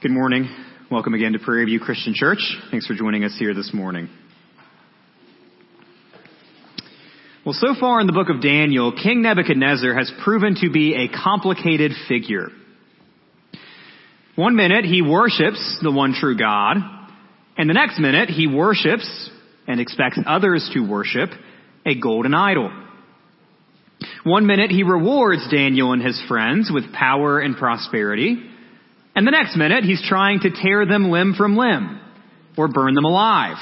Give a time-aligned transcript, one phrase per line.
[0.00, 0.48] Good morning.
[0.92, 2.38] Welcome again to Prairie View Christian Church.
[2.70, 4.08] Thanks for joining us here this morning.
[7.44, 11.08] Well, so far in the book of Daniel, King Nebuchadnezzar has proven to be a
[11.08, 12.46] complicated figure.
[14.36, 16.76] One minute he worships the one true God,
[17.56, 19.30] and the next minute he worships
[19.66, 21.30] and expects others to worship
[21.84, 22.70] a golden idol.
[24.22, 28.44] One minute he rewards Daniel and his friends with power and prosperity,
[29.18, 32.00] and the next minute he's trying to tear them limb from limb
[32.56, 33.56] or burn them alive.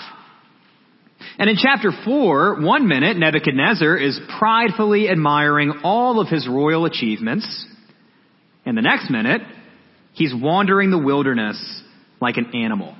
[1.38, 7.66] And in chapter 4, one minute Nebuchadnezzar is pridefully admiring all of his royal achievements,
[8.66, 9.40] and the next minute
[10.12, 11.82] he's wandering the wilderness
[12.20, 12.94] like an animal.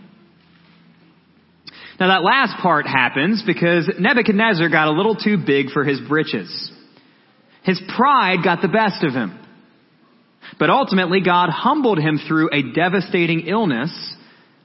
[2.00, 6.73] Now that last part happens because Nebuchadnezzar got a little too big for his britches.
[7.64, 9.45] His pride got the best of him.
[10.59, 14.14] But ultimately God humbled him through a devastating illness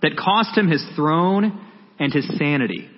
[0.01, 1.59] that cost him his throne
[1.99, 2.89] and his sanity.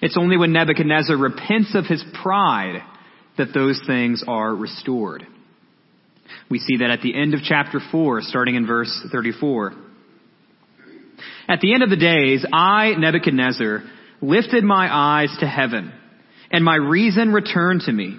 [0.00, 2.82] It's only when Nebuchadnezzar repents of his pride
[3.36, 5.26] that those things are restored.
[6.50, 9.72] We see that at the end of chapter 4, starting in verse 34.
[11.48, 13.82] At the end of the days, I, Nebuchadnezzar,
[14.20, 15.92] lifted my eyes to heaven,
[16.50, 18.18] and my reason returned to me.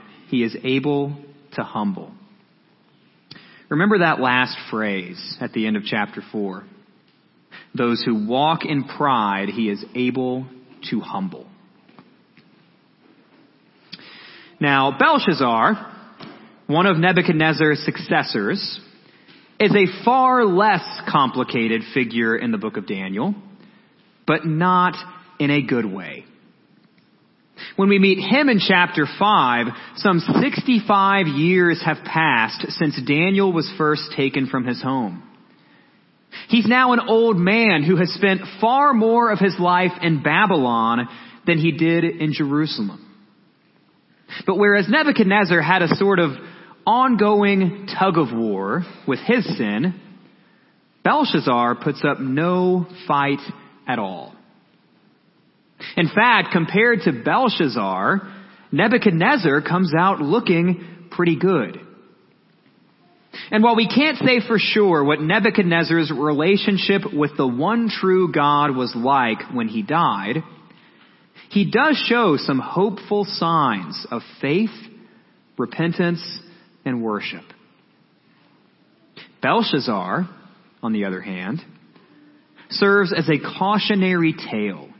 [0.31, 1.13] he is able
[1.53, 2.11] to humble.
[3.69, 6.63] Remember that last phrase at the end of chapter 4.
[7.75, 10.47] Those who walk in pride, he is able
[10.89, 11.47] to humble.
[14.59, 15.93] Now, Belshazzar,
[16.67, 18.79] one of Nebuchadnezzar's successors,
[19.59, 23.35] is a far less complicated figure in the book of Daniel,
[24.25, 24.95] but not
[25.39, 26.25] in a good way.
[27.75, 29.67] When we meet him in chapter 5,
[29.97, 35.23] some 65 years have passed since Daniel was first taken from his home.
[36.47, 41.07] He's now an old man who has spent far more of his life in Babylon
[41.45, 43.07] than he did in Jerusalem.
[44.45, 46.31] But whereas Nebuchadnezzar had a sort of
[46.85, 49.99] ongoing tug of war with his sin,
[51.03, 53.39] Belshazzar puts up no fight
[53.87, 54.35] at all.
[55.97, 58.21] In fact, compared to Belshazzar,
[58.71, 61.79] Nebuchadnezzar comes out looking pretty good.
[63.49, 68.75] And while we can't say for sure what Nebuchadnezzar's relationship with the one true God
[68.75, 70.43] was like when he died,
[71.49, 74.69] he does show some hopeful signs of faith,
[75.57, 76.21] repentance,
[76.85, 77.43] and worship.
[79.41, 80.29] Belshazzar,
[80.83, 81.61] on the other hand,
[82.69, 84.90] serves as a cautionary tale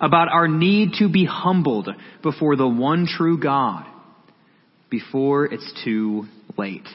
[0.00, 1.88] about our need to be humbled
[2.22, 3.84] before the one true God
[4.90, 6.26] before it's too
[6.56, 6.86] late.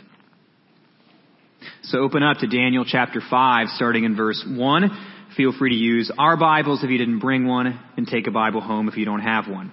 [1.83, 4.89] So open up to Daniel chapter 5 starting in verse 1.
[5.37, 8.61] Feel free to use our Bibles if you didn't bring one and take a Bible
[8.61, 9.71] home if you don't have one.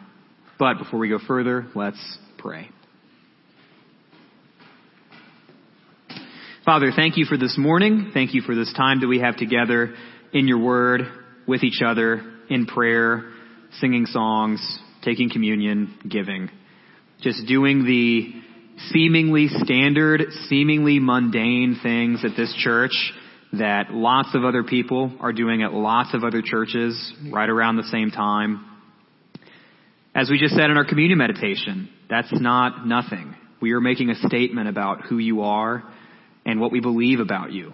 [0.59, 2.69] But before we go further, let's pray.
[6.65, 8.11] Father, thank you for this morning.
[8.13, 9.95] Thank you for this time that we have together
[10.33, 11.03] in your word
[11.47, 13.33] with each other in prayer,
[13.79, 16.51] singing songs, taking communion, giving.
[17.21, 18.33] Just doing the
[18.91, 23.13] seemingly standard, seemingly mundane things at this church
[23.53, 27.85] that lots of other people are doing at lots of other churches right around the
[27.85, 28.65] same time.
[30.15, 33.35] As we just said in our communion meditation, that's not nothing.
[33.61, 35.85] We are making a statement about who you are
[36.47, 37.73] and what we believe about you.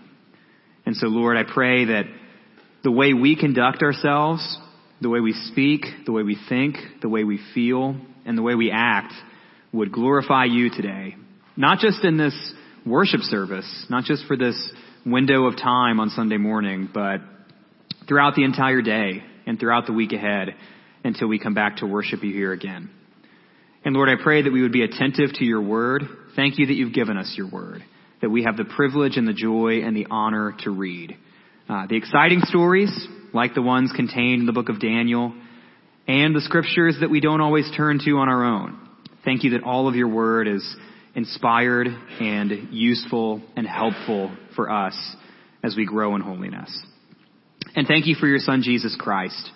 [0.84, 2.04] And so Lord, I pray that
[2.82, 4.58] the way we conduct ourselves
[5.00, 8.54] the way we speak, the way we think, the way we feel, and the way
[8.54, 9.12] we act
[9.72, 11.16] would glorify you today.
[11.56, 12.34] Not just in this
[12.84, 14.56] worship service, not just for this
[15.04, 17.20] window of time on Sunday morning, but
[18.08, 20.54] throughout the entire day and throughout the week ahead
[21.04, 22.90] until we come back to worship you here again.
[23.84, 26.02] And Lord, I pray that we would be attentive to your word.
[26.34, 27.84] Thank you that you've given us your word,
[28.20, 31.16] that we have the privilege and the joy and the honor to read.
[31.68, 32.90] Uh, the exciting stories,
[33.32, 35.34] like the ones contained in the book of Daniel,
[36.08, 38.78] and the scriptures that we don't always turn to on our own.
[39.24, 40.76] Thank you that all of your word is
[41.14, 41.88] inspired
[42.20, 44.96] and useful and helpful for us
[45.64, 46.70] as we grow in holiness.
[47.74, 49.50] And thank you for your son, Jesus Christ.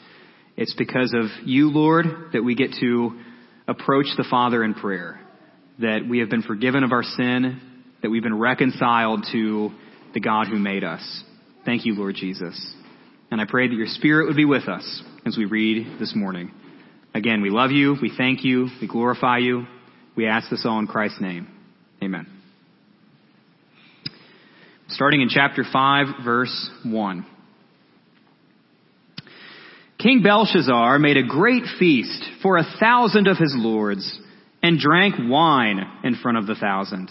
[0.56, 3.20] It's because of you, Lord, that we get to
[3.69, 5.20] approach the Father in prayer,
[5.78, 7.61] that we have been forgiven of our sin,
[8.02, 9.70] that we've been reconciled to
[10.12, 11.22] the God who made us.
[11.64, 12.75] Thank you, Lord Jesus.
[13.31, 16.50] And I pray that your Spirit would be with us as we read this morning.
[17.15, 19.67] Again, we love you, we thank you, we glorify you.
[20.17, 21.49] We ask this all in Christ's name.
[22.03, 22.27] Amen.
[24.88, 27.27] Starting in chapter 5, verse 1.
[29.99, 34.19] King Belshazzar made a great feast for a thousand of his lords
[34.62, 37.11] and drank wine in front of the thousand.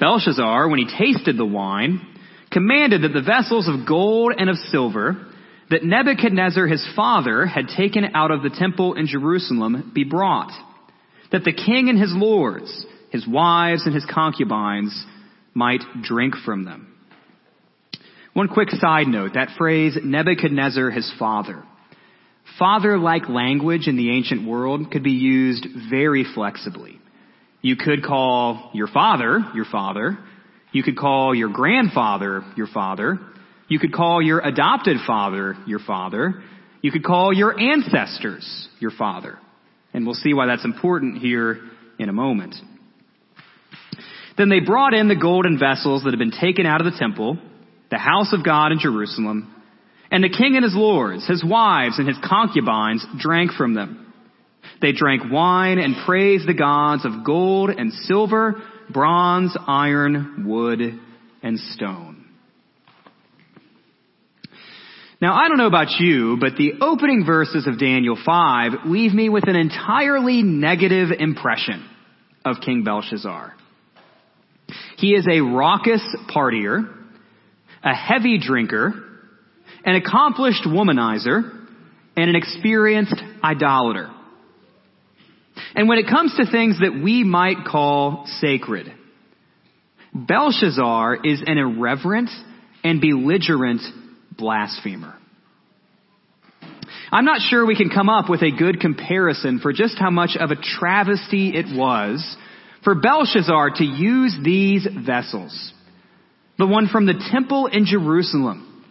[0.00, 2.00] Belshazzar, when he tasted the wine,
[2.54, 5.26] commanded that the vessels of gold and of silver
[5.70, 10.52] that Nebuchadnezzar his father had taken out of the temple in Jerusalem be brought,
[11.32, 15.04] that the king and his lords, his wives and his concubines
[15.52, 16.94] might drink from them.
[18.34, 21.62] One quick side note, that phrase, Nebuchadnezzar his father.
[22.58, 27.00] Father-like language in the ancient world could be used very flexibly.
[27.62, 30.18] You could call your father your father.
[30.74, 33.20] You could call your grandfather your father.
[33.68, 36.42] You could call your adopted father your father.
[36.82, 39.38] You could call your ancestors your father.
[39.94, 41.60] And we'll see why that's important here
[42.00, 42.56] in a moment.
[44.36, 47.38] Then they brought in the golden vessels that had been taken out of the temple
[47.90, 49.54] the house of God in Jerusalem,
[50.10, 54.12] and the king and his lords, his wives and his concubines drank from them.
[54.82, 58.60] They drank wine and praised the gods of gold and silver,
[58.92, 60.80] bronze, iron, wood,
[61.42, 62.24] and stone.
[65.20, 69.28] Now, I don't know about you, but the opening verses of Daniel 5 leave me
[69.28, 71.88] with an entirely negative impression
[72.44, 73.54] of King Belshazzar.
[74.98, 76.02] He is a raucous
[76.34, 76.94] partier
[77.84, 78.94] a heavy drinker,
[79.84, 81.66] an accomplished womanizer,
[82.16, 84.10] and an experienced idolater.
[85.74, 88.92] And when it comes to things that we might call sacred,
[90.14, 92.30] Belshazzar is an irreverent
[92.84, 93.80] and belligerent
[94.36, 95.14] blasphemer.
[97.10, 100.36] I'm not sure we can come up with a good comparison for just how much
[100.38, 102.36] of a travesty it was
[102.82, 105.72] for Belshazzar to use these vessels
[106.58, 108.84] the one from the temple in Jerusalem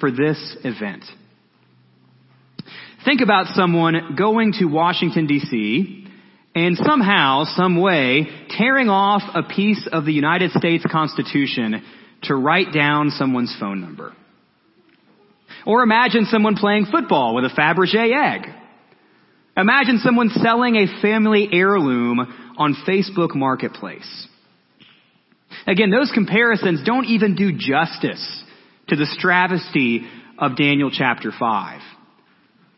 [0.00, 1.04] for this event.
[3.04, 6.03] Think about someone going to Washington DC
[6.54, 11.82] and somehow, some way, tearing off a piece of the United States Constitution
[12.22, 14.14] to write down someone's phone number.
[15.66, 18.48] Or imagine someone playing football with a Fabergé egg.
[19.56, 22.20] Imagine someone selling a family heirloom
[22.56, 24.28] on Facebook Marketplace.
[25.66, 28.42] Again, those comparisons don't even do justice
[28.88, 30.02] to the travesty
[30.38, 31.80] of Daniel chapter 5.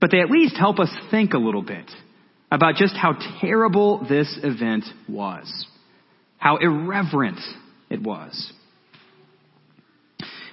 [0.01, 1.91] But they at least help us think a little bit
[2.51, 5.67] about just how terrible this event was.
[6.39, 7.41] How irreverent
[7.91, 8.53] it was.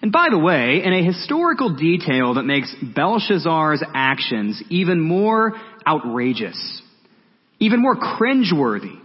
[0.01, 5.53] And by the way, in a historical detail that makes Belshazzar's actions even more
[5.87, 6.81] outrageous,
[7.59, 8.99] even more cringeworthy,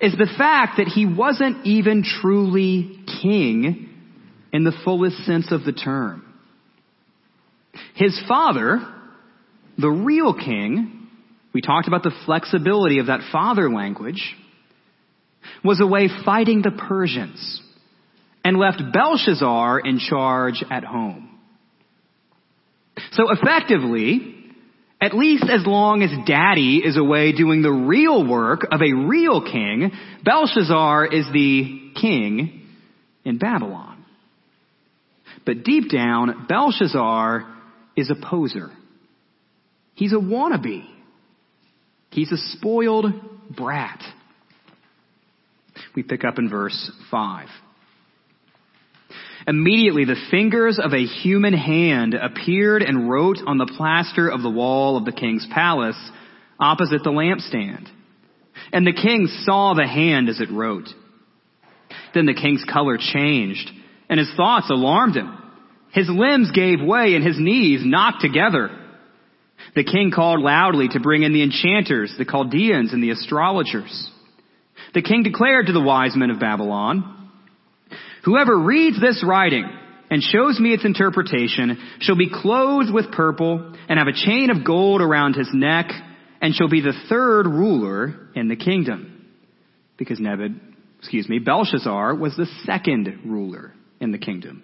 [0.00, 3.88] is the fact that he wasn't even truly king
[4.52, 6.24] in the fullest sense of the term.
[7.94, 8.80] His father,
[9.76, 10.97] the real king,
[11.58, 14.36] we talked about the flexibility of that father language,
[15.64, 17.60] was away fighting the Persians
[18.44, 21.36] and left Belshazzar in charge at home.
[23.10, 24.36] So effectively,
[25.00, 29.42] at least as long as daddy is away doing the real work of a real
[29.42, 29.90] king,
[30.22, 32.68] Belshazzar is the king
[33.24, 34.04] in Babylon.
[35.44, 37.52] But deep down, Belshazzar
[37.96, 38.70] is a poser.
[39.94, 40.97] He's a wannabe.
[42.10, 43.06] He's a spoiled
[43.54, 44.00] brat.
[45.94, 47.48] We pick up in verse 5.
[49.46, 54.50] Immediately the fingers of a human hand appeared and wrote on the plaster of the
[54.50, 55.98] wall of the king's palace
[56.58, 57.88] opposite the lampstand.
[58.72, 60.88] And the king saw the hand as it wrote.
[62.14, 63.70] Then the king's color changed
[64.08, 65.36] and his thoughts alarmed him.
[65.92, 68.70] His limbs gave way and his knees knocked together.
[69.74, 74.10] The king called loudly to bring in the enchanters, the Chaldeans, and the astrologers.
[74.94, 77.30] The king declared to the wise men of Babylon,
[78.24, 79.68] Whoever reads this writing
[80.10, 84.64] and shows me its interpretation shall be clothed with purple and have a chain of
[84.64, 85.90] gold around his neck
[86.40, 89.26] and shall be the third ruler in the kingdom.
[89.96, 90.60] Because Nebud,
[90.98, 94.62] excuse me, Belshazzar was the second ruler in the kingdom.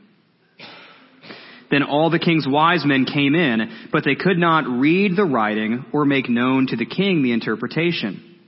[1.74, 5.84] Then all the king's wise men came in, but they could not read the writing
[5.92, 8.38] or make known to the king the interpretation.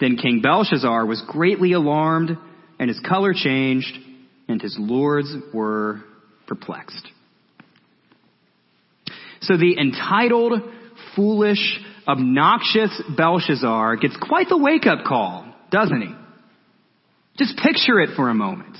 [0.00, 2.38] Then King Belshazzar was greatly alarmed,
[2.78, 3.94] and his color changed,
[4.48, 6.00] and his lords were
[6.46, 7.06] perplexed.
[9.42, 10.54] So the entitled,
[11.16, 16.14] foolish, obnoxious Belshazzar gets quite the wake up call, doesn't he?
[17.36, 18.78] Just picture it for a moment.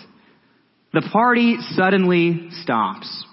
[0.95, 3.27] The party suddenly stops.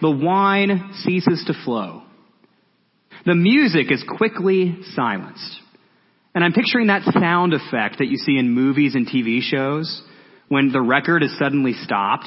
[0.00, 2.02] The wine ceases to flow.
[3.26, 5.60] The music is quickly silenced.
[6.34, 10.02] And I'm picturing that sound effect that you see in movies and TV shows
[10.48, 12.26] when the record is suddenly stopped.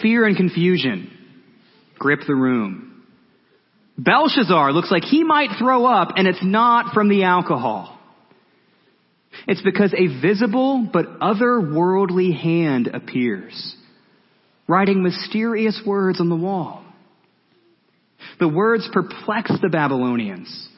[0.00, 1.10] Fear and confusion
[1.98, 3.04] grip the room.
[3.98, 7.91] Belshazzar looks like he might throw up and it's not from the alcohol.
[9.46, 13.76] It's because a visible but otherworldly hand appears,
[14.68, 16.84] writing mysterious words on the wall.
[18.38, 20.68] The words perplex the Babylonians,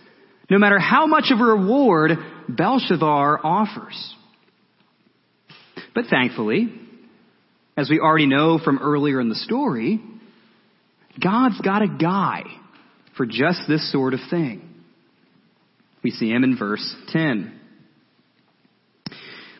[0.50, 2.12] no matter how much of a reward
[2.48, 4.14] Belshazzar offers.
[5.94, 6.72] But thankfully,
[7.76, 10.00] as we already know from earlier in the story,
[11.22, 12.42] God's got a guy
[13.16, 14.68] for just this sort of thing.
[16.02, 17.60] We see him in verse 10.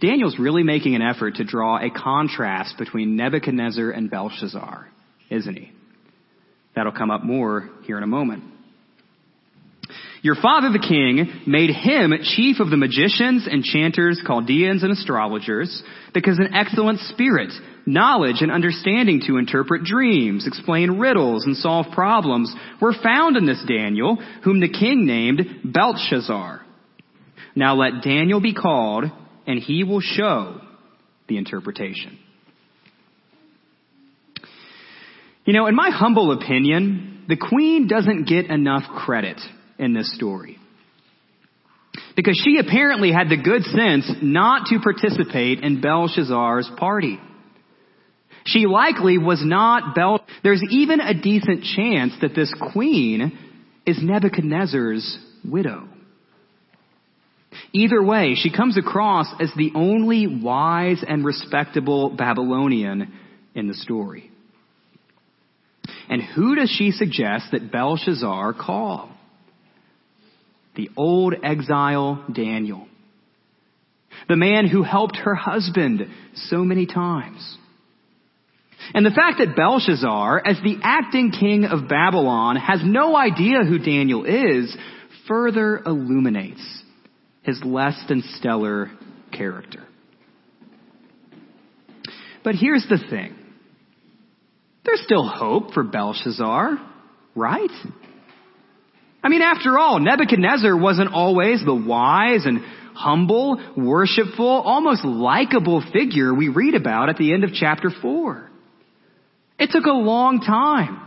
[0.00, 4.88] Daniel's really making an effort to draw a contrast between Nebuchadnezzar and Belshazzar,
[5.30, 5.72] isn't he?
[6.74, 8.44] That'll come up more here in a moment.
[10.22, 15.82] Your father the king made him chief of the magicians, enchanters, Chaldeans, and astrologers,
[16.14, 17.52] because an excellent spirit,
[17.84, 23.62] knowledge, and understanding to interpret dreams, explain riddles, and solve problems were found in this
[23.68, 26.62] Daniel, whom the king named Belteshazzar.
[27.54, 29.04] Now let Daniel be called
[29.46, 30.60] and he will show
[31.28, 32.18] the interpretation.
[35.44, 39.40] You know, in my humble opinion, the queen doesn't get enough credit
[39.78, 40.58] in this story.
[42.16, 47.18] Because she apparently had the good sense not to participate in Belshazzar's party.
[48.46, 50.24] She likely was not Bel.
[50.42, 53.38] There's even a decent chance that this queen
[53.86, 55.88] is Nebuchadnezzar's widow.
[57.76, 63.12] Either way, she comes across as the only wise and respectable Babylonian
[63.56, 64.30] in the story.
[66.08, 69.10] And who does she suggest that Belshazzar call?
[70.76, 72.86] The old exile Daniel.
[74.28, 77.58] The man who helped her husband so many times.
[78.94, 83.78] And the fact that Belshazzar, as the acting king of Babylon, has no idea who
[83.80, 84.76] Daniel is,
[85.26, 86.83] further illuminates
[87.44, 88.90] his less than stellar
[89.32, 89.84] character.
[92.42, 93.34] But here's the thing.
[94.84, 96.78] There's still hope for Belshazzar,
[97.34, 97.70] right?
[99.22, 102.60] I mean, after all, Nebuchadnezzar wasn't always the wise and
[102.94, 108.50] humble, worshipful, almost likable figure we read about at the end of chapter 4.
[109.58, 111.00] It took a long time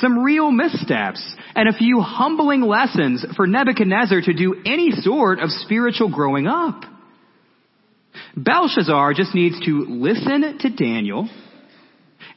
[0.00, 1.22] some real missteps,
[1.54, 6.82] and a few humbling lessons for Nebuchadnezzar to do any sort of spiritual growing up.
[8.36, 11.28] Belshazzar just needs to listen to Daniel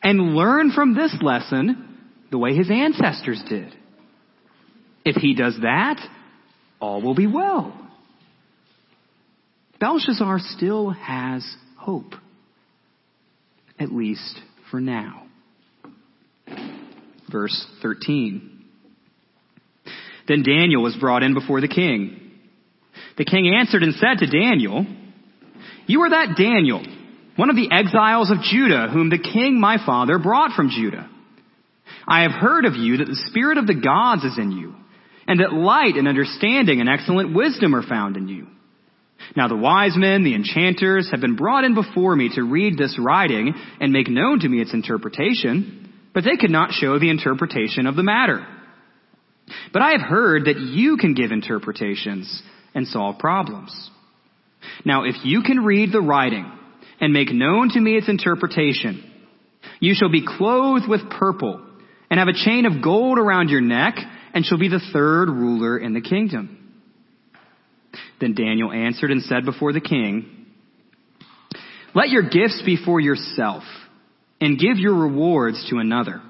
[0.03, 1.97] and learn from this lesson
[2.31, 3.75] the way his ancestors did.
[5.03, 5.99] If he does that,
[6.79, 7.77] all will be well.
[9.79, 11.43] Belshazzar still has
[11.77, 12.13] hope,
[13.79, 14.39] at least
[14.69, 15.25] for now
[17.31, 18.65] verse 13.
[20.27, 22.31] Then Daniel was brought in before the king.
[23.17, 24.85] The king answered and said to Daniel,
[25.87, 26.83] You are that Daniel,
[27.35, 31.09] one of the exiles of Judah, whom the king my father brought from Judah.
[32.07, 34.75] I have heard of you that the spirit of the gods is in you,
[35.27, 38.47] and that light and understanding and excellent wisdom are found in you.
[39.35, 42.97] Now the wise men, the enchanters, have been brought in before me to read this
[42.99, 47.87] writing and make known to me its interpretation, but they could not show the interpretation
[47.87, 48.45] of the matter.
[49.73, 52.41] But I have heard that you can give interpretations
[52.73, 53.89] and solve problems.
[54.85, 56.51] Now if you can read the writing
[56.99, 59.03] and make known to me its interpretation,
[59.79, 61.65] you shall be clothed with purple
[62.09, 63.95] and have a chain of gold around your neck
[64.33, 66.57] and shall be the third ruler in the kingdom.
[68.19, 70.47] Then Daniel answered and said before the king,
[71.95, 73.63] Let your gifts be for yourself,
[74.41, 76.21] and give your rewards to another.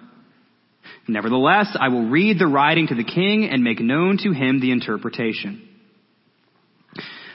[1.08, 4.72] Nevertheless, I will read the writing to the king and make known to him the
[4.72, 5.68] interpretation.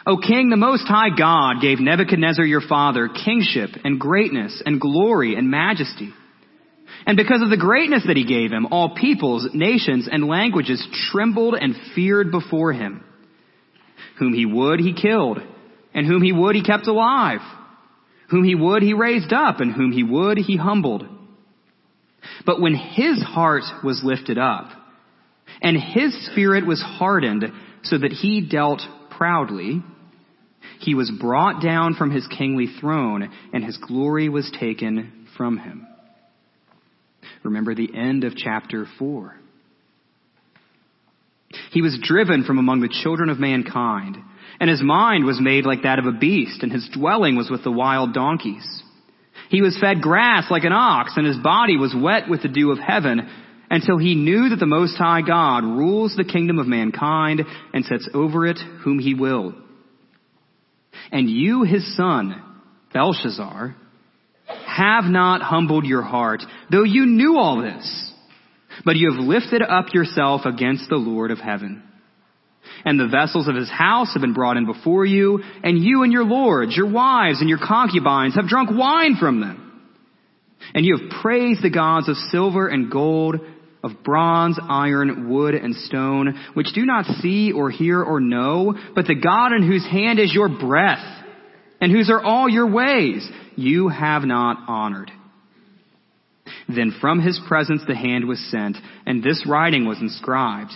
[0.06, 5.34] O king, the most high God gave Nebuchadnezzar your father kingship and greatness and glory
[5.34, 6.12] and majesty.
[7.06, 11.56] And because of the greatness that he gave him, all peoples, nations, and languages trembled
[11.60, 13.02] and feared before him.
[14.18, 15.38] Whom he would, he killed,
[15.92, 17.40] and whom he would, he kept alive.
[18.30, 21.06] Whom he would, he raised up, and whom he would, he humbled.
[22.44, 24.70] But when his heart was lifted up,
[25.62, 27.44] and his spirit was hardened
[27.82, 28.82] so that he dealt
[29.16, 29.82] proudly,
[30.80, 35.86] he was brought down from his kingly throne, and his glory was taken from him.
[37.42, 39.36] Remember the end of chapter 4.
[41.70, 44.16] He was driven from among the children of mankind,
[44.60, 47.64] and his mind was made like that of a beast, and his dwelling was with
[47.64, 48.82] the wild donkeys.
[49.48, 52.72] He was fed grass like an ox, and his body was wet with the dew
[52.72, 53.28] of heaven,
[53.70, 58.08] until he knew that the Most High God rules the kingdom of mankind and sets
[58.14, 59.54] over it whom he will.
[61.10, 62.42] And you, his son,
[62.92, 63.76] Belshazzar,
[64.66, 68.12] have not humbled your heart, though you knew all this.
[68.84, 71.82] But you have lifted up yourself against the Lord of heaven.
[72.86, 76.12] And the vessels of his house have been brought in before you, and you and
[76.12, 79.82] your lords, your wives and your concubines have drunk wine from them.
[80.72, 83.36] And you have praised the gods of silver and gold,
[83.82, 89.06] of bronze, iron, wood, and stone, which do not see or hear or know, but
[89.06, 91.04] the God in whose hand is your breath,
[91.80, 95.10] and whose are all your ways, you have not honored.
[96.68, 100.72] Then from his presence the hand was sent, and this writing was inscribed.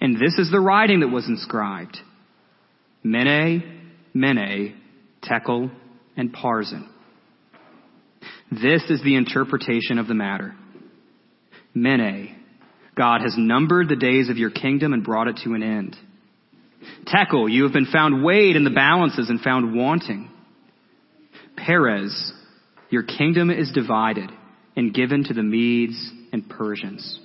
[0.00, 1.98] And this is the writing that was inscribed.
[3.02, 4.80] Mene, Mene,
[5.22, 5.70] Tekel,
[6.16, 6.88] and Parsin.
[8.50, 10.54] This is the interpretation of the matter.
[11.74, 12.36] Mene,
[12.96, 15.96] God has numbered the days of your kingdom and brought it to an end.
[17.06, 20.28] Tekel, you have been found weighed in the balances and found wanting.
[21.56, 22.32] Peres,
[22.90, 24.30] your kingdom is divided
[24.76, 27.18] and given to the Medes and Persians.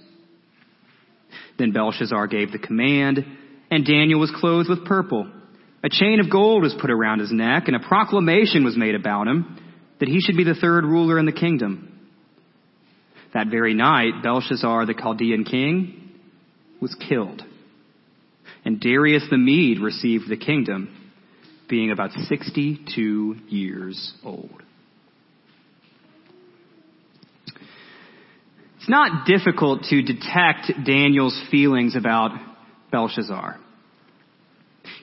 [1.58, 3.26] Then Belshazzar gave the command,
[3.72, 5.30] and Daniel was clothed with purple.
[5.84, 9.28] A chain of gold was put around his neck, and a proclamation was made about
[9.28, 9.58] him
[10.00, 11.94] that he should be the third ruler in the kingdom.
[13.34, 16.12] That very night, Belshazzar, the Chaldean king,
[16.82, 17.44] was killed.
[18.64, 20.94] And Darius the Mede received the kingdom,
[21.70, 24.64] being about 62 years old.
[28.88, 32.32] It's not difficult to detect Daniel's feelings about
[32.90, 33.60] Belshazzar.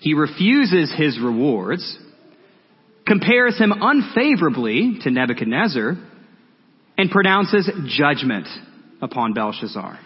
[0.01, 1.99] He refuses his rewards,
[3.07, 5.99] compares him unfavorably to Nebuchadnezzar,
[6.97, 8.47] and pronounces judgment
[9.03, 10.01] upon Belshazzar.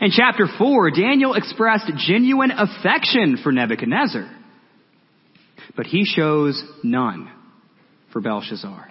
[0.00, 4.30] In chapter 4, Daniel expressed genuine affection for Nebuchadnezzar,
[5.74, 7.28] but he shows none
[8.12, 8.89] for Belshazzar.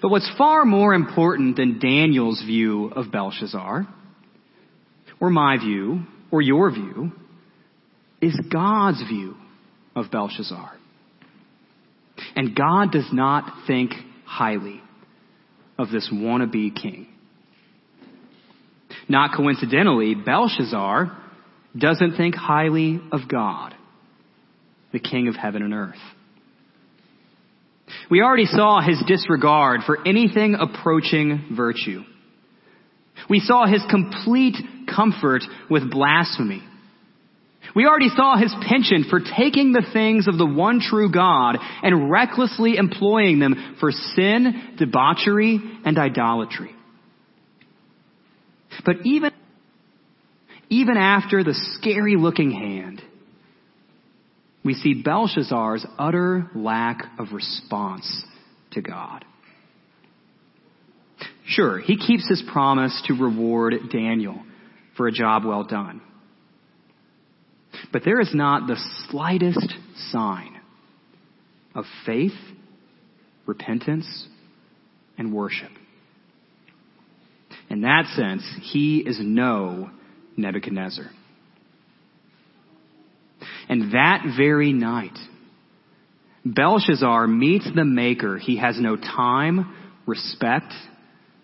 [0.00, 3.86] But what's far more important than Daniel's view of Belshazzar,
[5.20, 7.12] or my view, or your view,
[8.20, 9.34] is God's view
[9.94, 10.72] of Belshazzar.
[12.36, 13.92] And God does not think
[14.24, 14.80] highly
[15.78, 17.08] of this wannabe king.
[19.08, 21.16] Not coincidentally, Belshazzar
[21.76, 23.74] doesn't think highly of God,
[24.92, 25.96] the king of heaven and earth.
[28.10, 32.02] We already saw his disregard for anything approaching virtue.
[33.28, 34.56] We saw his complete
[34.94, 36.62] comfort with blasphemy.
[37.74, 42.10] We already saw his penchant for taking the things of the one true God and
[42.10, 46.70] recklessly employing them for sin, debauchery, and idolatry.
[48.84, 49.32] But even,
[50.68, 53.02] even after the scary looking hand,
[54.64, 58.24] we see Belshazzar's utter lack of response
[58.72, 59.24] to God.
[61.46, 64.42] Sure, he keeps his promise to reward Daniel
[64.96, 66.00] for a job well done.
[67.92, 69.74] But there is not the slightest
[70.08, 70.58] sign
[71.74, 72.32] of faith,
[73.46, 74.26] repentance,
[75.18, 75.70] and worship.
[77.68, 79.90] In that sense, he is no
[80.36, 81.10] Nebuchadnezzar.
[83.94, 85.16] That very night,
[86.44, 89.72] Belshazzar meets the Maker he has no time,
[90.04, 90.72] respect,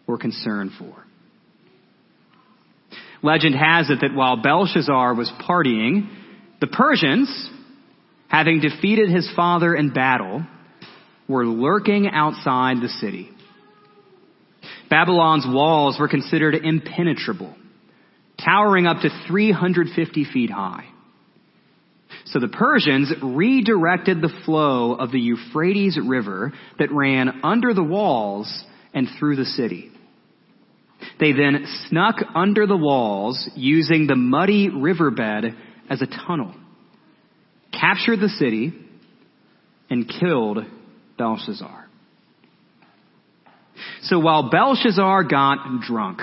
[0.09, 1.07] or concern for.
[3.23, 6.11] Legend has it that while Belshazzar was partying,
[6.61, 7.51] the Persians,
[8.27, 10.45] having defeated his father in battle,
[11.29, 13.31] were lurking outside the city.
[14.91, 17.55] Babylon's walls were considered impenetrable,
[18.45, 20.87] towering up to 350 feet high.
[22.31, 28.65] So the Persians redirected the flow of the Euphrates River that ran under the walls
[28.95, 29.91] and through the city.
[31.19, 35.57] They then snuck under the walls using the muddy riverbed
[35.89, 36.55] as a tunnel,
[37.73, 38.73] captured the city,
[39.89, 40.59] and killed
[41.19, 41.89] Belshazzar.
[44.03, 46.21] So while Belshazzar got drunk,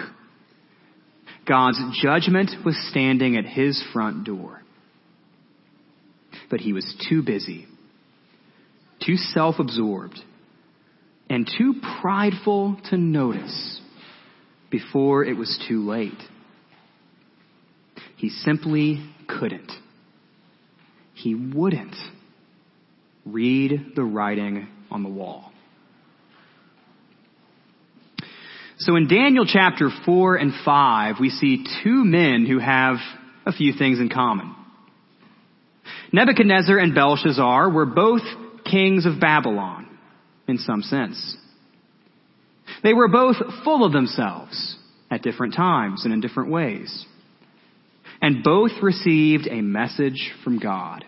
[1.45, 4.61] God's judgment was standing at his front door.
[6.49, 7.67] But he was too busy,
[9.05, 10.19] too self-absorbed,
[11.29, 13.81] and too prideful to notice
[14.69, 16.21] before it was too late.
[18.15, 19.71] He simply couldn't.
[21.13, 21.95] He wouldn't
[23.25, 25.51] read the writing on the wall.
[28.79, 32.97] So in Daniel chapter 4 and 5, we see two men who have
[33.45, 34.55] a few things in common.
[36.11, 38.21] Nebuchadnezzar and Belshazzar were both
[38.69, 39.87] kings of Babylon,
[40.47, 41.37] in some sense.
[42.83, 44.77] They were both full of themselves
[45.09, 47.05] at different times and in different ways.
[48.21, 51.05] And both received a message from God.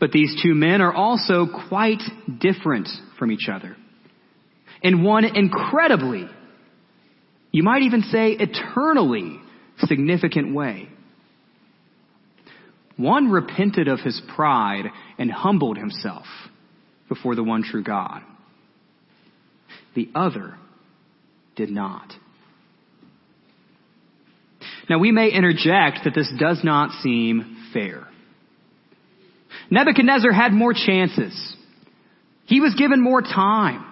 [0.00, 2.02] But these two men are also quite
[2.40, 3.76] different from each other.
[4.82, 6.28] In one incredibly,
[7.50, 9.40] you might even say eternally
[9.78, 10.88] significant way.
[12.98, 14.86] One repented of his pride
[15.18, 16.26] and humbled himself
[17.08, 18.22] before the one true God.
[19.94, 20.56] The other
[21.54, 22.12] did not.
[24.90, 28.08] Now we may interject that this does not seem fair.
[29.70, 31.56] Nebuchadnezzar had more chances.
[32.46, 33.84] He was given more time.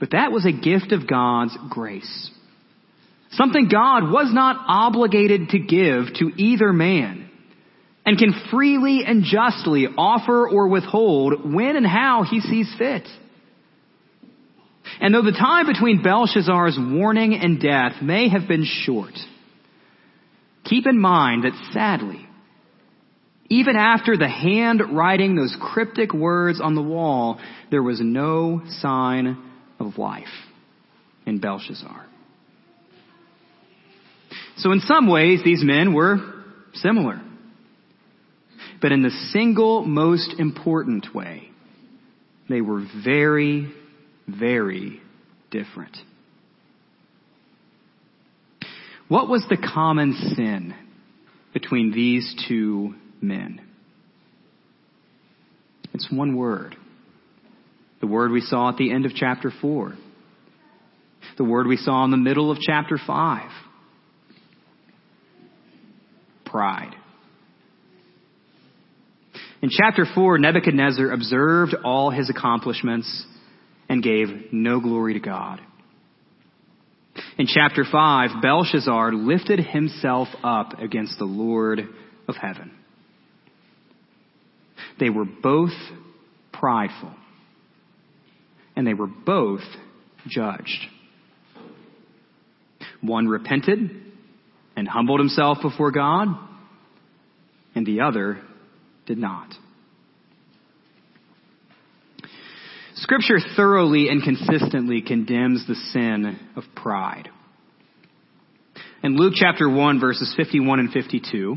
[0.00, 2.30] But that was a gift of God's grace.
[3.32, 7.19] Something God was not obligated to give to either man
[8.10, 13.06] and can freely and justly offer or withhold when and how he sees fit.
[15.00, 19.12] And though the time between Belshazzar's warning and death may have been short,
[20.64, 22.26] keep in mind that sadly,
[23.48, 27.38] even after the hand writing those cryptic words on the wall,
[27.70, 29.40] there was no sign
[29.78, 30.26] of life
[31.26, 32.06] in Belshazzar.
[34.56, 36.18] So in some ways, these men were
[36.74, 37.22] similar.
[38.80, 41.50] But in the single most important way,
[42.48, 43.72] they were very,
[44.26, 45.00] very
[45.50, 45.96] different.
[49.08, 50.74] What was the common sin
[51.52, 53.60] between these two men?
[55.92, 56.76] It's one word.
[58.00, 59.94] The word we saw at the end of chapter 4.
[61.36, 63.50] The word we saw in the middle of chapter 5.
[66.46, 66.94] Pride.
[69.62, 73.26] In chapter 4, Nebuchadnezzar observed all his accomplishments
[73.88, 75.60] and gave no glory to God.
[77.36, 81.80] In chapter 5, Belshazzar lifted himself up against the Lord
[82.26, 82.72] of heaven.
[84.98, 85.72] They were both
[86.52, 87.14] prideful,
[88.76, 89.62] and they were both
[90.26, 90.86] judged.
[93.02, 93.90] One repented
[94.76, 96.28] and humbled himself before God,
[97.74, 98.40] and the other
[99.10, 99.52] did not.
[102.94, 107.28] Scripture thoroughly and consistently condemns the sin of pride.
[109.02, 111.56] In Luke chapter 1 verses 51 and 52,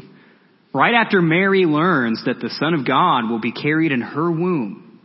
[0.74, 5.00] right after Mary learns that the Son of God will be carried in her womb,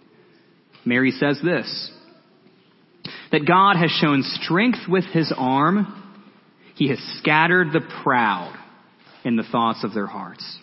[0.86, 1.92] Mary says this,
[3.30, 6.14] that God has shown strength with his arm,
[6.76, 8.58] he has scattered the proud
[9.22, 10.60] in the thoughts of their hearts.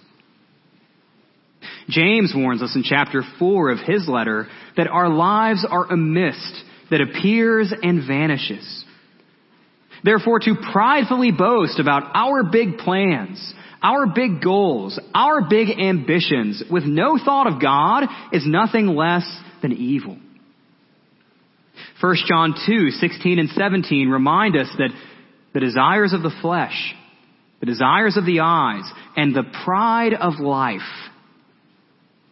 [1.89, 6.63] James warns us in chapter 4 of his letter that our lives are a mist
[6.89, 8.83] that appears and vanishes.
[10.03, 16.83] Therefore, to pridefully boast about our big plans, our big goals, our big ambitions with
[16.83, 19.25] no thought of God is nothing less
[19.61, 20.17] than evil.
[22.01, 24.89] 1 John 2, 16 and 17 remind us that
[25.53, 26.93] the desires of the flesh,
[27.59, 28.83] the desires of the eyes,
[29.15, 30.81] and the pride of life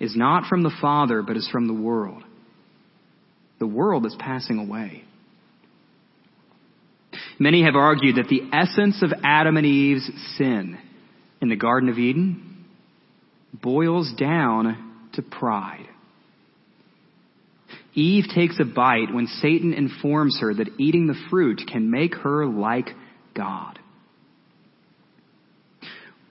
[0.03, 2.23] is not from the Father, but is from the world.
[3.59, 5.05] The world is passing away.
[7.39, 10.77] Many have argued that the essence of Adam and Eve's sin
[11.41, 12.65] in the Garden of Eden
[13.53, 15.87] boils down to pride.
[17.93, 22.45] Eve takes a bite when Satan informs her that eating the fruit can make her
[22.45, 22.89] like
[23.33, 23.79] God.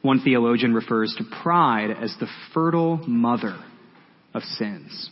[0.03, 3.57] One theologian refers to pride as the fertile mother
[4.35, 5.11] of sins.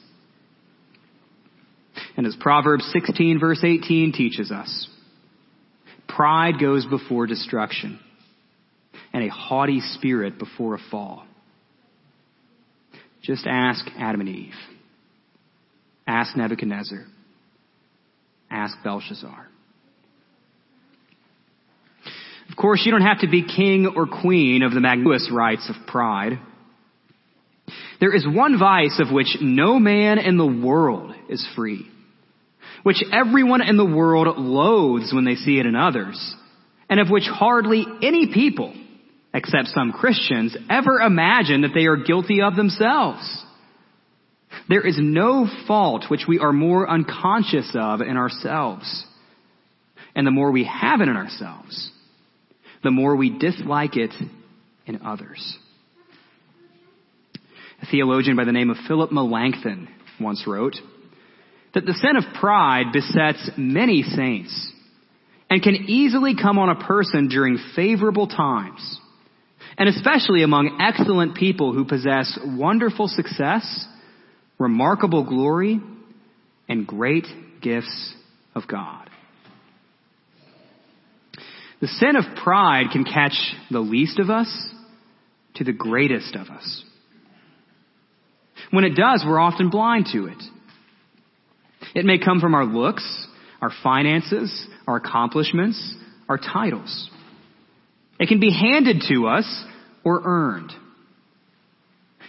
[2.16, 4.88] And as Proverbs 16 verse 18 teaches us,
[6.08, 8.00] pride goes before destruction
[9.12, 11.24] and a haughty spirit before a fall.
[13.22, 14.54] Just ask Adam and Eve.
[16.06, 17.04] Ask Nebuchadnezzar.
[18.50, 19.46] Ask Belshazzar.
[22.49, 25.86] Of course, you don't have to be king or queen of the magnanimous rights of
[25.86, 26.38] pride.
[28.00, 31.86] There is one vice of which no man in the world is free,
[32.82, 36.34] which everyone in the world loathes when they see it in others,
[36.88, 38.74] and of which hardly any people,
[39.32, 43.44] except some Christians, ever imagine that they are guilty of themselves.
[44.68, 49.06] There is no fault which we are more unconscious of in ourselves.
[50.14, 51.92] And the more we have it in ourselves,
[52.82, 54.14] the more we dislike it
[54.86, 55.56] in others.
[57.82, 59.88] A theologian by the name of Philip Melanchthon
[60.20, 60.76] once wrote
[61.74, 64.72] that the sin of pride besets many saints
[65.48, 69.00] and can easily come on a person during favorable times,
[69.76, 73.86] and especially among excellent people who possess wonderful success,
[74.58, 75.80] remarkable glory,
[76.68, 77.26] and great
[77.60, 78.14] gifts
[78.54, 79.09] of God.
[81.80, 84.68] The sin of pride can catch the least of us
[85.54, 86.84] to the greatest of us.
[88.70, 90.42] When it does, we're often blind to it.
[91.94, 93.26] It may come from our looks,
[93.60, 95.94] our finances, our accomplishments,
[96.28, 97.10] our titles.
[98.18, 99.64] It can be handed to us
[100.04, 100.72] or earned.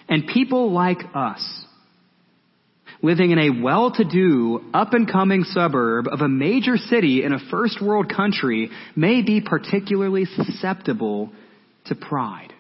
[0.08, 1.66] And people like us
[3.02, 8.70] living in a well-to-do, up-and-coming suburb of a major city in a first world country
[8.96, 11.32] may be particularly susceptible
[11.86, 12.54] to pride.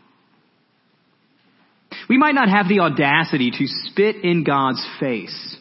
[2.10, 5.58] We might not have the audacity to spit in God's face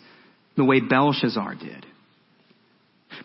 [0.56, 1.86] the way Belshazzar did.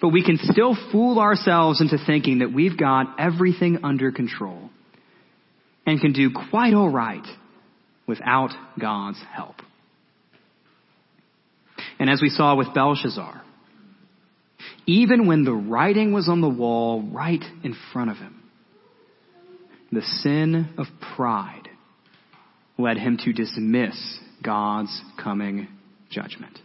[0.02, 4.70] But we can still fool ourselves into thinking that we've got everything under control
[5.86, 7.26] and can do quite all right
[8.08, 9.56] without God's help.
[12.00, 13.42] And as we saw with Belshazzar,
[14.86, 18.44] even when the writing was on the wall right in front of him,
[19.92, 21.70] the sin of pride
[22.78, 25.68] led him to dismiss God's coming
[26.10, 26.60] judgment.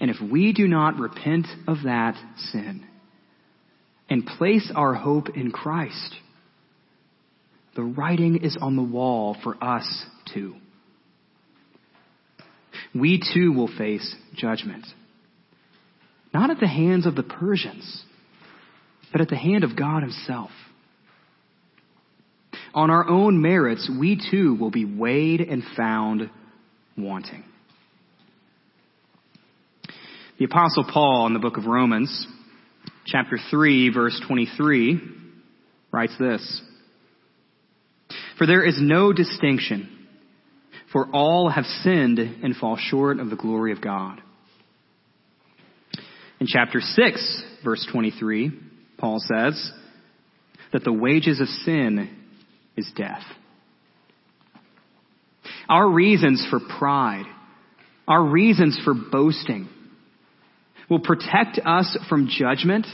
[0.00, 2.16] And if we do not repent of that
[2.52, 2.86] sin
[4.08, 6.14] and place our hope in Christ,
[7.74, 10.56] the writing is on the wall for us too
[12.94, 14.86] we too will face judgment.
[16.32, 18.02] Not at the hands of the Persians,
[19.12, 20.50] but at the hand of God Himself.
[22.74, 26.28] On our own merits, we too will be weighed and found
[26.98, 27.44] wanting.
[30.38, 32.26] The Apostle Paul in the book of Romans,
[33.06, 35.00] chapter 3, verse 23,
[35.92, 36.60] writes this
[38.36, 39.93] For there is no distinction
[40.94, 44.22] for all have sinned and fall short of the glory of God.
[46.38, 48.52] In chapter 6, verse 23,
[48.96, 49.72] Paul says
[50.72, 52.16] that the wages of sin
[52.76, 53.24] is death.
[55.68, 57.26] Our reasons for pride,
[58.06, 59.68] our reasons for boasting,
[60.88, 62.86] will protect us from judgment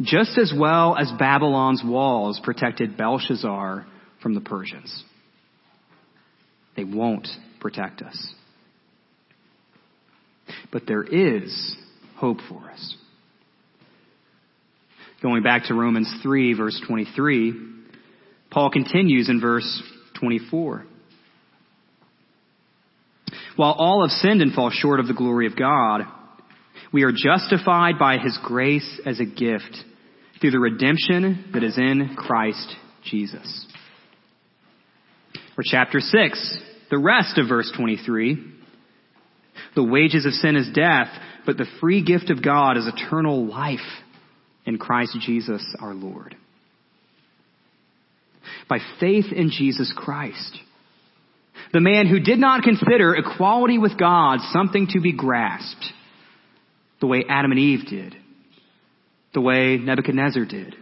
[0.00, 3.84] just as well as Babylon's walls protected Belshazzar
[4.22, 5.04] from the Persians.
[6.76, 7.28] They won't
[7.60, 8.34] protect us.
[10.72, 11.76] But there is
[12.16, 12.96] hope for us.
[15.22, 17.52] Going back to Romans 3 verse 23,
[18.50, 19.82] Paul continues in verse
[20.18, 20.86] 24.
[23.56, 26.02] while all have sinned and fall short of the glory of God,
[26.92, 29.76] we are justified by his grace as a gift
[30.40, 33.66] through the redemption that is in Christ Jesus.
[35.60, 38.42] Or chapter 6, the rest of verse 23.
[39.74, 41.08] The wages of sin is death,
[41.44, 43.78] but the free gift of God is eternal life
[44.64, 46.34] in Christ Jesus our Lord.
[48.70, 50.58] By faith in Jesus Christ,
[51.74, 55.92] the man who did not consider equality with God something to be grasped,
[57.02, 58.16] the way Adam and Eve did,
[59.34, 60.74] the way Nebuchadnezzar did,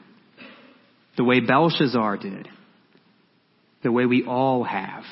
[1.17, 2.49] the way Belshazzar did,
[3.83, 5.05] the way we all have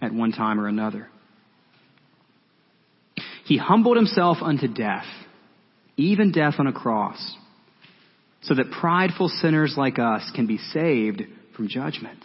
[0.00, 1.08] at one time or another.
[3.44, 5.06] He humbled himself unto death,
[5.96, 7.18] even death on a cross,
[8.42, 11.22] so that prideful sinners like us can be saved
[11.56, 12.22] from judgment.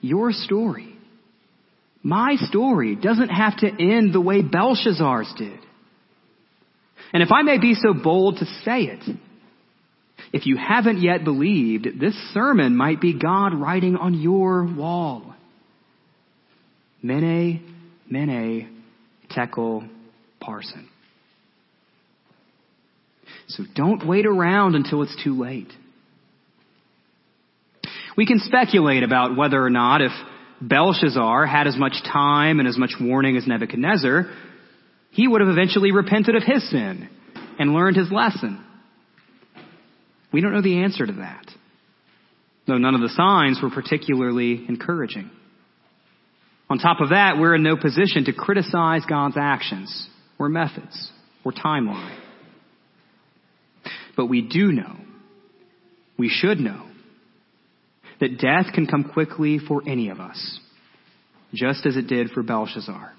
[0.00, 0.96] Your story,
[2.02, 5.60] my story, doesn't have to end the way Belshazzar's did.
[7.12, 9.04] And if I may be so bold to say it,
[10.32, 15.34] if you haven't yet believed, this sermon might be God writing on your wall.
[17.02, 17.62] Mene,
[18.08, 18.82] mene,
[19.30, 19.84] tekel,
[20.40, 20.86] parsin.
[23.48, 25.68] So don't wait around until it's too late.
[28.16, 30.12] We can speculate about whether or not if
[30.60, 34.30] Belshazzar had as much time and as much warning as Nebuchadnezzar,
[35.10, 37.08] he would have eventually repented of his sin
[37.58, 38.64] and learned his lesson.
[40.32, 41.46] We don't know the answer to that,
[42.66, 45.30] though none of the signs were particularly encouraging.
[46.70, 51.10] On top of that, we're in no position to criticize God's actions or methods
[51.44, 52.18] or timeline.
[54.16, 54.96] But we do know,
[56.18, 56.86] we should know,
[58.20, 60.60] that death can come quickly for any of us,
[61.52, 63.12] just as it did for Belshazzar.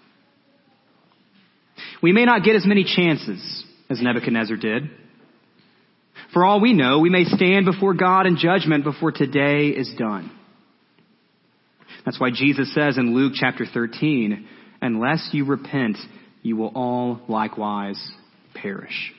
[2.01, 4.89] We may not get as many chances as Nebuchadnezzar did.
[6.33, 10.31] For all we know, we may stand before God in judgment before today is done.
[12.05, 14.47] That's why Jesus says in Luke chapter 13,
[14.81, 15.97] unless you repent,
[16.41, 18.11] you will all likewise
[18.55, 19.13] perish.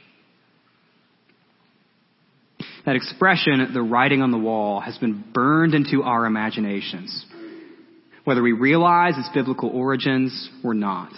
[2.85, 7.25] That expression, the writing on the wall, has been burned into our imaginations,
[8.25, 11.13] whether we realize its biblical origins or not.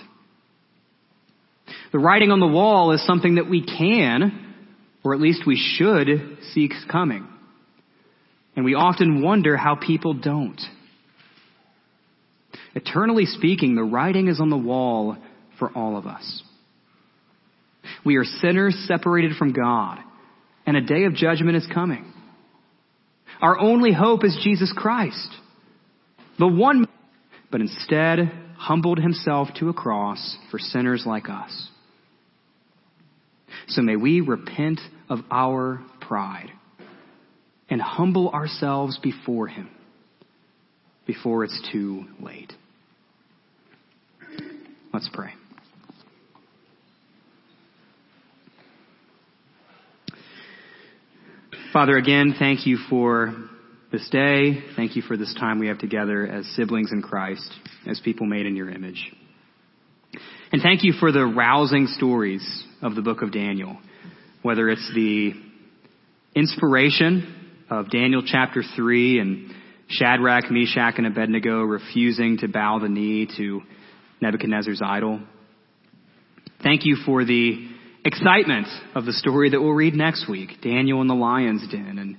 [1.91, 4.46] The writing on the wall is something that we can,
[5.07, 7.29] or at least we should, seek coming.
[8.57, 10.61] And we often wonder how people don't.
[12.75, 15.17] Eternally speaking, the writing is on the wall
[15.61, 16.43] for all of us.
[18.05, 19.99] We are sinners separated from God,
[20.67, 22.13] and a day of judgment is coming.
[23.41, 25.29] Our only hope is Jesus Christ,
[26.37, 26.89] the one,
[27.53, 31.69] but instead humbled himself to a cross for sinners like us.
[33.69, 36.51] So may we repent of our pride
[37.69, 39.71] and humble ourselves before him
[41.07, 42.53] before it's too late.
[44.93, 45.31] Let's pray.
[51.73, 53.35] Father, again, thank you for
[53.93, 54.63] this day.
[54.77, 57.53] Thank you for this time we have together as siblings in Christ,
[57.87, 59.13] as people made in your image.
[60.53, 63.77] And thank you for the rousing stories of the book of Daniel,
[64.47, 65.33] whether it's the
[66.37, 69.51] inspiration of Daniel chapter 3 and
[69.89, 73.63] Shadrach, Meshach, and Abednego refusing to bow the knee to
[74.21, 75.19] Nebuchadnezzar's idol.
[76.63, 77.69] Thank you for the
[78.05, 82.17] excitement of the story that we'll read next week, Daniel in the lion's den, and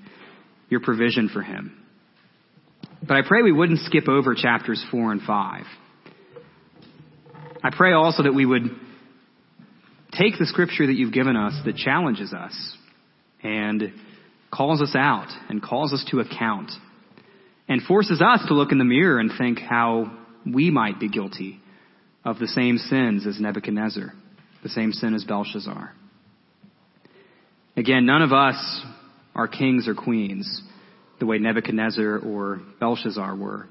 [0.68, 1.82] your provision for him.
[3.08, 5.64] But I pray we wouldn't skip over chapters 4 and 5.
[7.64, 8.64] I pray also that we would
[10.18, 12.78] take the scripture that you've given us that challenges us
[13.44, 13.94] and
[14.52, 16.72] calls us out and calls us to account
[17.68, 20.12] and forces us to look in the mirror and think how
[20.46, 21.60] we might be guilty
[22.24, 24.14] of the same sins as Nebuchadnezzar,
[24.64, 25.94] the same sin as Belshazzar.
[27.76, 28.82] Again, none of us
[29.36, 30.62] are kings or queens
[31.20, 33.68] the way Nebuchadnezzar or Belshazzar were.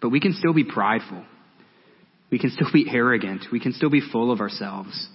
[0.00, 1.24] But we can still be prideful.
[2.30, 3.46] We can still be arrogant.
[3.50, 5.08] We can still be full of ourselves.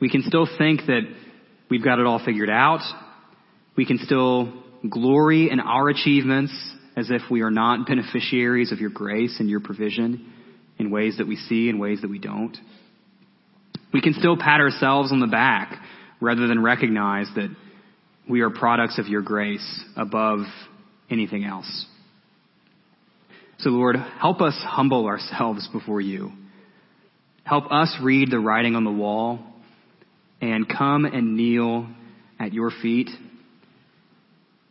[0.00, 1.02] We can still think that
[1.70, 2.80] we've got it all figured out.
[3.76, 4.52] We can still
[4.88, 6.52] glory in our achievements
[6.96, 10.32] as if we are not beneficiaries of your grace and your provision
[10.78, 12.56] in ways that we see and ways that we don't.
[13.92, 15.78] We can still pat ourselves on the back
[16.20, 17.54] rather than recognize that
[18.28, 20.40] we are products of your grace above
[21.10, 21.86] anything else.
[23.62, 26.32] So Lord, help us humble ourselves before you.
[27.44, 29.38] Help us read the writing on the wall
[30.40, 31.86] and come and kneel
[32.40, 33.08] at your feet.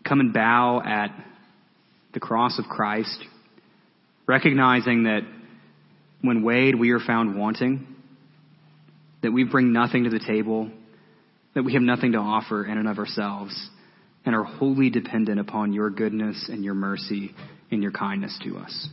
[0.06, 1.16] Come and bow at
[2.14, 3.18] the cross of Christ,
[4.28, 5.22] recognizing that
[6.22, 7.88] when weighed, we are found wanting,
[9.24, 10.70] that we bring nothing to the table,
[11.56, 13.70] that we have nothing to offer in and of ourselves,
[14.26, 17.32] and are wholly dependent upon your goodness and your mercy
[17.72, 18.89] and your kindness to us.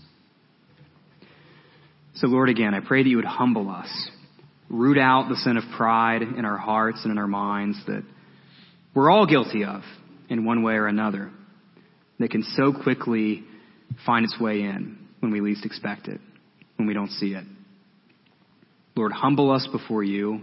[2.14, 4.11] So, Lord, again, I pray that you would humble us,
[4.68, 8.03] root out the sin of pride in our hearts and in our minds that
[8.95, 9.83] we're all guilty of
[10.29, 11.31] in one way or another,
[12.18, 13.45] that can so quickly
[14.05, 16.20] find its way in when we least expect it,
[16.76, 17.45] when we don't see it.
[18.97, 20.41] Lord, humble us before you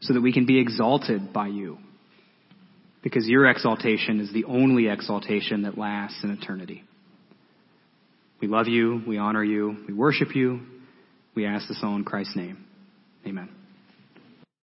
[0.00, 1.78] so that we can be exalted by you.
[3.04, 6.82] Because your exaltation is the only exaltation that lasts in eternity.
[8.40, 10.60] We love you, we honor you, we worship you.
[11.34, 12.64] We ask this all in Christ's name.
[13.26, 13.50] Amen.